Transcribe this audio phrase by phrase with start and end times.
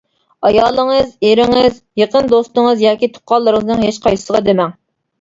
[0.47, 4.79] ئايالىڭىز، ئېرىڭىز، يېقىن دوستىڭىز ياكى تۇغقانلىرىڭىزنىڭ ھېچ قايسىسىغا دېمەڭ.